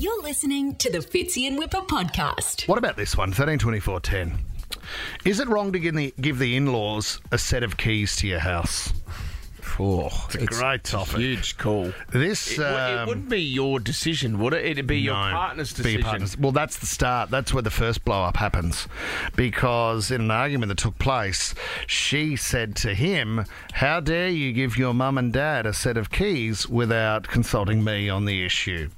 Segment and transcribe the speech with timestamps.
[0.00, 2.68] You're listening to the Fitzy and Wippa podcast.
[2.68, 3.30] What about this one?
[3.30, 4.38] 132410.
[5.24, 8.28] Is it wrong to give the, give the in laws a set of keys to
[8.28, 8.92] your house?
[9.80, 11.16] Oh, It's a great topic.
[11.18, 11.92] Huge call.
[12.10, 12.52] This.
[12.52, 14.64] It, wou- it um, wouldn't be your decision, would it?
[14.64, 16.00] It'd be your No, partner's be decision.
[16.00, 17.30] your partner's- Well, that's the start.
[17.30, 18.88] That's where the first blow up happens.
[19.36, 21.54] Because in an argument that took place,
[21.86, 23.44] she said to him,
[23.74, 28.08] How dare you give your mum and dad a set of keys without consulting me
[28.08, 28.88] on the issue?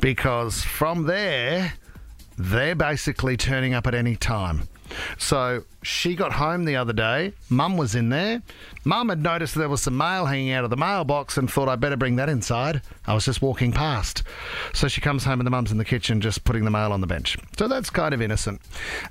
[0.00, 1.72] Because from there,
[2.38, 4.68] they're basically turning up at any time.
[5.18, 7.32] So she got home the other day.
[7.48, 8.42] Mum was in there.
[8.84, 11.80] Mum had noticed there was some mail hanging out of the mailbox and thought, I'd
[11.80, 12.82] better bring that inside.
[13.06, 14.22] I was just walking past.
[14.74, 17.00] So she comes home and the mum's in the kitchen just putting the mail on
[17.00, 17.36] the bench.
[17.58, 18.60] So that's kind of innocent.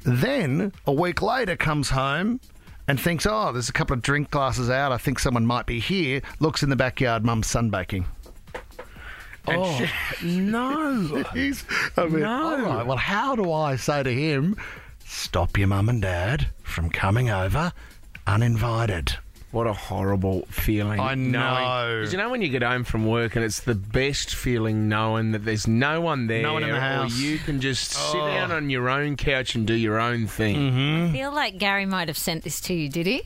[0.04, 2.40] Then a week later comes home
[2.88, 4.92] and thinks, oh, there's a couple of drink glasses out.
[4.92, 6.22] I think someone might be here.
[6.40, 8.06] Looks in the backyard, mum's sunbaking.
[9.48, 9.86] And Oh,
[10.24, 11.24] no.
[11.98, 12.32] I mean, No.
[12.44, 14.58] all right, well, how do I say to him,
[15.10, 17.74] stop your mum and dad from coming over
[18.28, 19.18] uninvited?
[19.52, 21.00] What a horrible feeling.
[21.00, 21.98] I know.
[22.02, 25.32] Because you know when you get home from work and it's the best feeling knowing
[25.32, 26.44] that there's no one there.
[26.44, 27.18] No one in the house.
[27.20, 28.28] Or you can just sit Oh.
[28.28, 30.56] down on your own couch and do your own thing.
[30.56, 31.10] Mm-hmm.
[31.10, 33.24] I feel like Gary might have sent this to you, did he?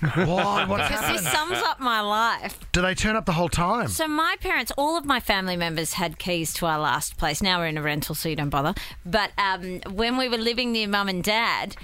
[0.00, 0.64] Why?
[0.64, 1.18] What's Because happened?
[1.18, 2.58] this sums up my life.
[2.72, 3.88] Do they turn up the whole time?
[3.88, 7.42] So my parents, all of my family members had keys to our last place.
[7.42, 8.74] Now we're in a rental, so you don't bother.
[9.04, 11.76] But um, when we were living near mum and dad.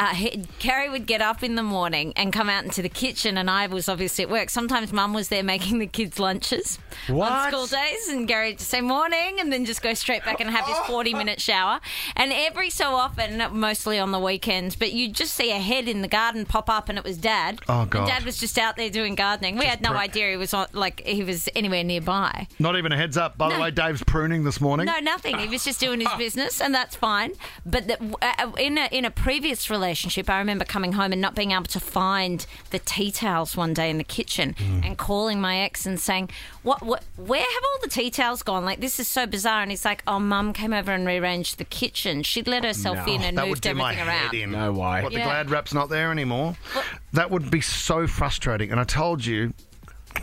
[0.00, 3.36] Uh, he, Kerry would get up in the morning and come out into the kitchen,
[3.36, 4.48] and I was obviously at work.
[4.48, 6.78] Sometimes Mum was there making the kids' lunches
[7.10, 10.48] on school days, and Gary would say morning, and then just go straight back and
[10.48, 11.80] have his forty-minute shower.
[12.16, 16.00] And every so often, mostly on the weekends, but you'd just see a head in
[16.00, 17.60] the garden pop up, and it was Dad.
[17.68, 18.06] Oh, And God.
[18.08, 19.58] Dad was just out there doing gardening.
[19.58, 22.46] We had no pr- idea he was on, like he was anywhere nearby.
[22.58, 23.36] Not even a heads up.
[23.36, 24.86] By the way, Dave's pruning this morning.
[24.86, 25.36] No, nothing.
[25.38, 27.32] He was just doing his business, and that's fine.
[27.66, 29.89] But the, uh, in a in a previous relationship,
[30.28, 33.90] I remember coming home and not being able to find the tea towels one day
[33.90, 34.84] in the kitchen, Mm.
[34.86, 36.30] and calling my ex and saying,
[36.62, 36.82] "What?
[36.82, 37.02] What?
[37.16, 38.64] Where have all the tea towels gone?
[38.64, 41.64] Like this is so bizarre." And he's like, "Oh, Mum came over and rearranged the
[41.64, 42.22] kitchen.
[42.22, 43.12] She'd let herself No.
[43.14, 44.50] in and that would moved do my everything head around." in.
[44.52, 45.02] No way.
[45.02, 45.24] What, the Yeah.
[45.24, 46.56] glad wrap's not there anymore?
[46.74, 48.70] Well- that would be so frustrating.
[48.70, 49.52] And I told you,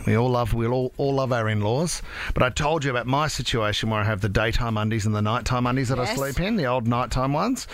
[0.06, 2.02] we all love we all, all love our in-laws,
[2.34, 5.22] but I told you about my situation where I have the daytime undies and the
[5.22, 6.16] nighttime undies that I Yes.
[6.16, 7.66] sleep in, the old nighttime ones.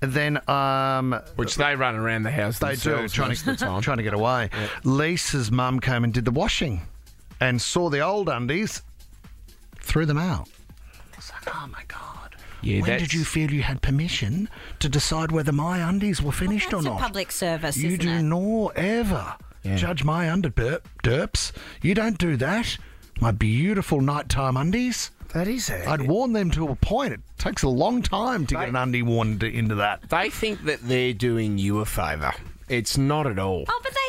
[0.00, 3.46] And then um, Which they run around the house they do themselves trying most of
[3.46, 3.80] the to time.
[3.80, 4.50] trying to get away.
[4.84, 6.82] Lisa's mum came and did the washing,
[7.40, 8.82] and saw the old undies,
[9.80, 10.48] threw them out.
[11.12, 12.36] I was like, oh my god.
[12.60, 14.48] Yeah, when that's- did you feel you had permission
[14.80, 17.00] to decide whether my undies were finished That's or a not?
[17.00, 18.22] public service, You isn't do it?
[18.22, 19.34] nor ever
[19.76, 21.52] judge my under derp, derps.
[21.82, 22.76] You don't do that.
[23.20, 25.10] My beautiful nighttime undies.
[25.32, 25.86] That is it.
[25.88, 27.14] I'd worn them to a point.
[27.14, 30.08] It takes a long time to get an undie worn to- into that.
[30.10, 32.32] They think that they're doing you a favour.
[32.68, 33.64] It's not at all.
[33.68, 34.01] Oh, but they are.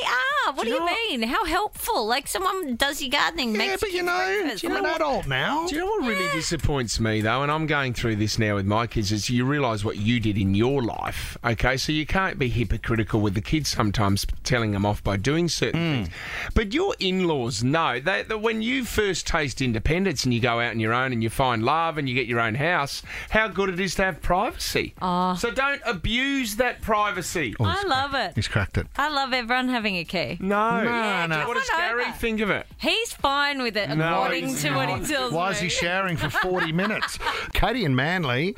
[0.55, 1.23] What do you you, know what- mean?
[1.23, 2.05] How helpful!
[2.05, 4.65] Like someone does your gardening, Yeah, makes but you kids know, breakfast.
[4.65, 5.67] I'm an adult now.
[5.67, 8.65] Do you know what really disappoints me though, and I'm going through this now with
[8.65, 11.37] my kids, is you realise what you did in your life.
[11.43, 15.47] Okay, so you can't be hypocritical with the kids sometimes, telling them off by doing
[15.47, 16.03] certain hmm.
[16.03, 16.09] things.
[16.53, 20.71] But your in-laws know that, that when you first taste independence and you go out
[20.71, 23.69] on your own and you find love and you get your own house, how good
[23.69, 24.93] it is to have privacy.
[25.01, 25.35] Oh.
[25.35, 27.55] So don't abuse that privacy.
[27.59, 28.33] Oh, I love it.
[28.35, 28.87] He's cracked it.
[28.97, 30.37] I love everyone having a key.
[30.43, 31.47] No, No, no.
[31.47, 32.11] What does Come on Gary over.
[32.13, 32.67] think of it?
[32.77, 35.05] He's fine with it, No, according he's to what he not.
[35.07, 35.55] tells Why me.
[35.55, 37.17] is he showering for 40 minutes?
[37.53, 38.55] Katie and Manly,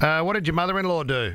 [0.00, 1.34] uh, what did your mother-in-law do?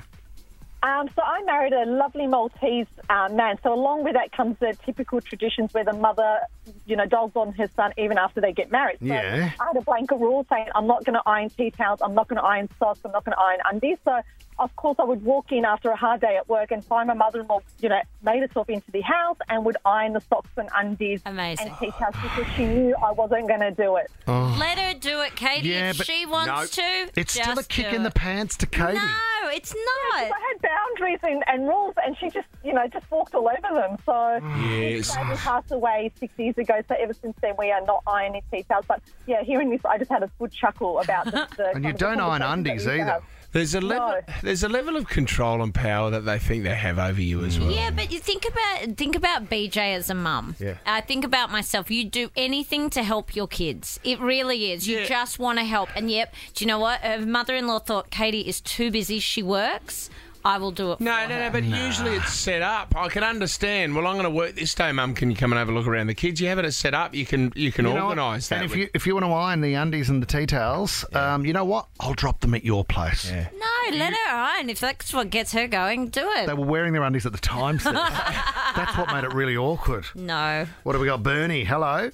[0.83, 3.57] Um, so I married a lovely Maltese um, man.
[3.63, 6.39] So along with that comes the typical traditions where the mother,
[6.85, 8.97] you know, dogs on her son even after they get married.
[8.99, 9.49] So Yeah.
[9.61, 12.27] I had a blanket rule saying I'm not going to iron tea towels, I'm not
[12.27, 13.97] going to iron socks, I'm not going to iron undies.
[14.03, 14.19] So
[14.59, 17.13] of course I would walk in after a hard day at work and find my
[17.15, 21.21] mother-in-law, you know, made herself into the house and would iron the socks and undies
[21.25, 21.69] Amazing.
[21.69, 24.11] and tea towels because she knew I wasn't going to do it.
[24.27, 25.69] Let her do it, Katie.
[25.69, 28.65] Yeah, if but- she wants to, It's still a kick do in the pants to
[28.67, 28.93] Katie.
[28.93, 30.13] No, it's not.
[30.23, 30.61] I had
[30.93, 33.97] boundaries and, and rules, and she just, you know, just walked all over them.
[34.05, 35.15] So Yes.
[35.15, 36.81] David passed away six years ago.
[36.87, 38.85] So ever since then, we are not ironing tea towels.
[38.87, 41.47] But yeah, hearing this, I just had a good chuckle about the.
[41.57, 43.03] the And you don't iron undies either.
[43.03, 43.23] have.
[43.51, 44.07] There's a level.
[44.07, 44.33] No.
[44.41, 47.59] There's a level of control and power that they think they have over you as
[47.59, 47.61] mm.
[47.61, 47.71] well.
[47.71, 50.55] Yeah, but you think about think about BJ as a mum.
[50.59, 50.77] Yeah.
[50.87, 51.91] I think about myself.
[51.91, 53.99] You do anything to help your kids.
[54.03, 54.87] It really is.
[54.87, 55.89] You just want to help.
[55.95, 57.01] And yep, do you know what?
[57.01, 59.19] Her mother-in-law thought Katie is too busy.
[59.19, 60.09] She works.
[60.45, 60.99] I will do it.
[60.99, 61.39] No, for no, her.
[61.45, 62.95] no, but usually it's set up.
[62.95, 63.95] I can understand.
[63.95, 65.13] Well, I'm going to work this day, Mum.
[65.13, 66.41] Can you come and have a look around the kids?
[66.41, 67.13] You have it set up.
[67.13, 68.55] You can you can You organise that.
[68.57, 71.05] And if with- you if you want to iron the undies and the tea towels,
[71.13, 71.87] um, you know what?
[71.99, 73.31] I'll drop them at your place.
[73.31, 74.69] No, let her iron.
[74.69, 76.47] If that's what gets her going, do it.
[76.47, 77.79] They were wearing their undies at the time.
[77.79, 77.93] Steph.
[78.75, 80.05] That's what made it really awkward.
[80.15, 80.65] no.
[80.83, 81.21] What have we got?
[81.21, 82.11] Bernie, hello.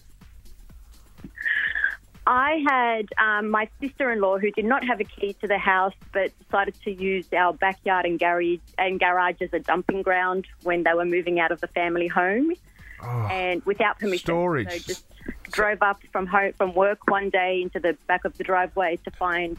[2.29, 6.31] I had um, my sister-in-law who did not have a key to the house, but
[6.43, 10.93] decided to use our backyard and garage and garage as a dumping ground when they
[10.93, 12.53] were moving out of the family home,
[13.31, 14.25] and without permission.
[14.25, 14.69] Storage.
[14.69, 15.05] So just
[15.51, 19.11] drove up from home from work one day into the back of the driveway to
[19.11, 19.57] find.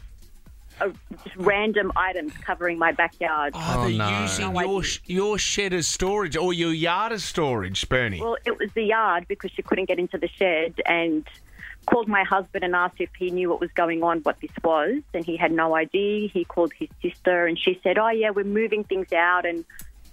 [0.79, 0.91] uh
[1.25, 3.51] just random items covering my backyard.
[3.53, 4.21] Oh, they're no.
[4.21, 8.21] using No, your your shed as storage or your yard as storage, Bernie.
[8.21, 11.27] Well, it was the yard because she couldn't get into the shed and
[11.85, 15.01] called my husband and asked if he knew what was going on, what this was,
[15.13, 16.27] and he had no idea.
[16.29, 19.65] He called his sister and she said, "Oh yeah, we're moving things out and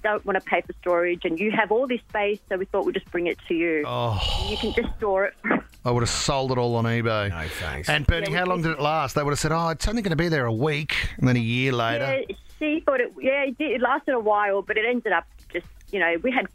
[0.03, 2.87] don't want to pay for storage, and you have all this space, so we thought
[2.87, 3.83] we'd just bring it to you.
[3.87, 4.19] Oh,
[4.49, 5.35] You can just store it."
[5.85, 7.31] I would have sold it all on eBay.
[7.31, 7.89] no thanks.
[7.89, 9.15] And Bernie, Yeah, how long did it last?
[9.15, 11.37] They would have said, "Oh, it's only going to be there a week," and then
[11.37, 12.23] a year later.
[12.29, 13.13] Yeah, she thought it.
[13.21, 16.31] Yeah, it, did, it lasted a while, but it ended up just you know we
[16.31, 16.47] had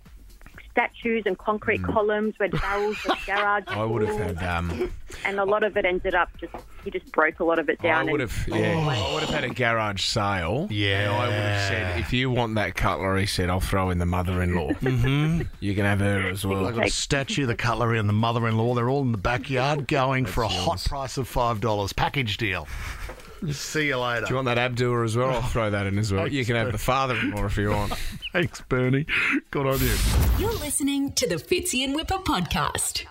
[0.73, 3.63] statues and concrete columns, we had barrels of garage.
[3.67, 4.91] I would have had um,
[5.23, 6.53] and a lot of it ended up just
[6.83, 8.11] he just broke a lot of it I down.
[8.11, 10.67] would and- have, yeah, I would have had a garage sale.
[10.69, 11.11] Yeah.
[11.13, 14.69] I would have said, if you want that cutlery set, I'll throw in the mother-in-law.
[14.73, 15.41] mm-hmm.
[15.59, 16.65] You can have her as well.
[16.65, 18.73] I've got a statue, the cutlery, and the mother-in-law.
[18.73, 21.93] They're all in the backyard, going for a hot price of five dollars.
[21.93, 22.67] Package deal.
[23.51, 24.25] See you later.
[24.25, 25.31] Do you want that Abdua as well?
[25.31, 26.27] I'll throw that in as well.
[26.27, 27.93] You can have the father-in-law if you want.
[28.33, 29.05] Thanks, Bernie.
[29.51, 29.95] Good on you.
[30.37, 33.05] You're listening to the Fitzy and Wippa podcast.